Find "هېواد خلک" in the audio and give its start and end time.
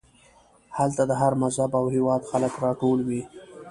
1.95-2.53